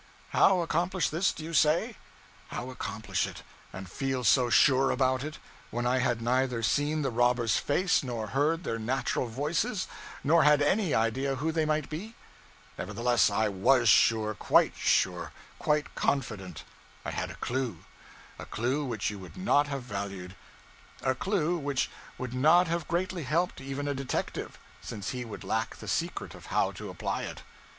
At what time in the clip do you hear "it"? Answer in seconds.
3.27-3.43, 5.23-5.37, 27.21-27.43